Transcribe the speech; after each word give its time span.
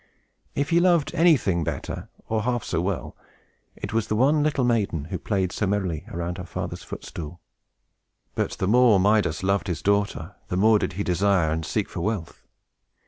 If 0.55 0.71
he 0.71 0.79
loved 0.79 1.13
anything 1.13 1.63
better, 1.63 2.09
or 2.27 2.41
half 2.41 2.63
so 2.63 2.81
well, 2.81 3.15
it 3.75 3.93
was 3.93 4.07
the 4.07 4.15
one 4.15 4.41
little 4.41 4.63
maiden 4.65 5.05
who 5.05 5.19
played 5.19 5.51
so 5.51 5.67
merrily 5.67 6.05
around 6.09 6.39
her 6.39 6.43
father's 6.43 6.81
footstool. 6.81 7.39
But 8.33 8.53
the 8.53 8.67
more 8.67 8.99
Midas 8.99 9.43
loved 9.43 9.67
his 9.67 9.83
daughter, 9.83 10.35
the 10.47 10.57
more 10.57 10.79
did 10.79 10.93
he 10.93 11.03
desire 11.03 11.51
and 11.51 11.63
seek 11.63 11.87
for 11.87 11.99
wealth. 12.01 12.43